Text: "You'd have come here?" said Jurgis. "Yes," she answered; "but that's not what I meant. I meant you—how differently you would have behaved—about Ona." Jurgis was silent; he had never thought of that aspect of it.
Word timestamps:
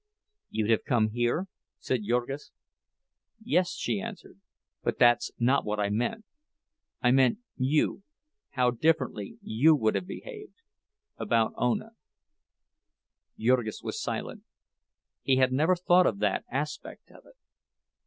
"You'd 0.49 0.71
have 0.71 0.83
come 0.83 1.09
here?" 1.11 1.45
said 1.77 2.01
Jurgis. 2.05 2.49
"Yes," 3.43 3.75
she 3.75 4.01
answered; 4.01 4.39
"but 4.81 4.97
that's 4.97 5.29
not 5.37 5.63
what 5.63 5.79
I 5.79 5.89
meant. 5.91 6.25
I 7.03 7.11
meant 7.11 7.37
you—how 7.57 8.71
differently 8.71 9.37
you 9.43 9.75
would 9.75 9.93
have 9.93 10.07
behaved—about 10.07 11.53
Ona." 11.55 11.91
Jurgis 13.37 13.83
was 13.83 14.01
silent; 14.01 14.41
he 15.21 15.35
had 15.35 15.53
never 15.53 15.75
thought 15.75 16.07
of 16.07 16.17
that 16.17 16.45
aspect 16.49 17.11
of 17.11 17.27
it. 17.27 17.35